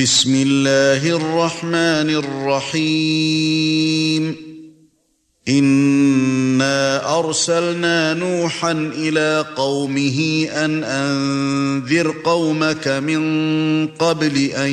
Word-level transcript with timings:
بسم 0.00 0.34
الله 0.34 1.16
الرحمن 1.16 2.10
الرحيم. 2.74 4.36
إنا 5.48 7.18
أرسلنا 7.18 8.14
نوحا 8.14 8.72
إلى 8.72 9.44
قومه 9.56 10.48
أن 10.52 10.84
أنذر 10.84 12.14
قومك 12.24 12.88
من 12.88 13.86
قبل 13.86 14.36
أن 14.38 14.70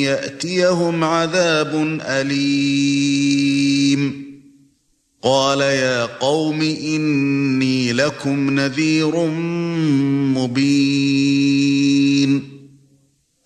يأتيهم 0.00 1.04
عذاب 1.04 2.00
أليم. 2.02 3.04
قال 5.22 5.60
يا 5.60 6.04
قوم 6.04 6.60
إني 6.62 7.92
لكم 7.92 8.60
نذير 8.60 9.26
مبين. 10.36 11.93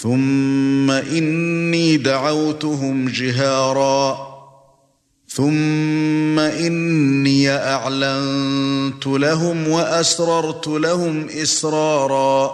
ثُمَّ 0.00 0.90
إِنِّي 0.90 1.96
دَعَوْتُهُمْ 1.96 3.08
جِهَارًا. 3.08 4.26
ثُمَّ 5.28 6.38
إِنِّي 6.38 7.50
أَعْلَنتُ 7.50 9.06
لَهُمْ 9.06 9.68
وَأَسْرَرْتُ 9.68 10.68
لَهُمْ 10.68 11.26
إِسْرَارًا. 11.42 12.52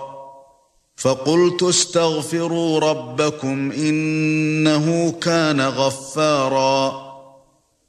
فَقُلْتُ 0.96 1.62
اسْتَغْفِرُوا 1.62 2.80
رَبَّكُمْ 2.80 3.72
إِنَّهُ 3.72 5.14
كَانَ 5.20 5.60
غَفَّارًا. 5.60 7.12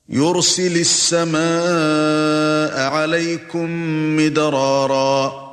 يُرْسِلِ 0.09 0.61
السَّمَاءَ 0.61 2.93
عَلَيْكُمْ 2.93 3.69
مِدْرَارًا. 4.17 5.52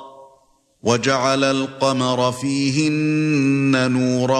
وَجَعَلَ 0.83 1.43
الْقَمَرَ 1.43 2.31
فِيهِنَّ 2.31 3.91
نُورًا 3.91 4.39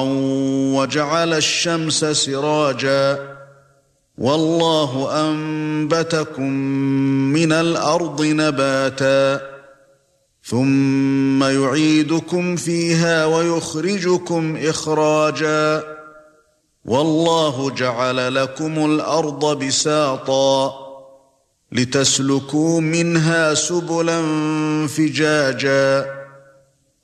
وَجَعَلَ 0.79 1.33
الشَّمْسَ 1.33 2.05
سِرَاجًا 2.05 3.31
وَاللَّهُ 4.17 5.09
أَنبَتَكُم 5.29 6.49
مِّنَ 7.33 7.51
الْأَرْضِ 7.51 8.21
نَبَاتًا 8.21 9.41
ثُمَّ 10.43 11.43
يُعِيدُكُمْ 11.43 12.55
فِيهَا 12.55 13.25
وَيُخْرِجُكُمْ 13.25 14.57
إِخْرَاجًا 14.57 15.83
وَاللَّهُ 16.85 17.71
جَعَلَ 17.71 18.35
لَكُمُ 18.35 18.85
الْأَرْضَ 18.85 19.59
بِسَاطًا 19.59 20.73
لِتَسْلُكُوا 21.71 22.81
مِنْهَا 22.81 23.53
سُبُلًا 23.53 24.21
فِجَاجًا 24.87 26.20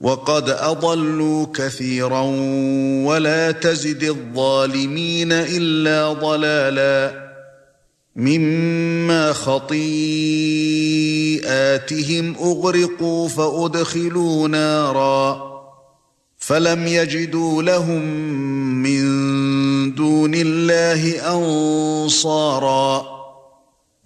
وَقَدْ 0.00 0.50
أَضَلُّوا 0.50 1.46
كَثِيرًا 1.54 2.20
وَلَا 3.04 3.50
تَزِدِ 3.50 4.04
الظَّالِمِينَ 4.04 5.32
إِلَّا 5.32 6.12
ضَلَالًا 6.12 7.28
مِمَّا 8.16 9.32
خَطِيئَاتِهِمْ 9.32 9.76
أُغْرِقُوا 12.34 13.28
فَأُدْخِلُوا 13.28 14.48
نَارًا 14.48 15.48
فَلَمْ 16.38 16.86
يَجِدُوا 16.86 17.62
لَهُم 17.62 18.02
مِّن 18.82 19.04
دُونِ 19.94 20.34
اللَّهِ 20.34 21.34
أَنصَارًا 21.34 23.17